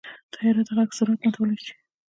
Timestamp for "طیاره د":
0.33-0.69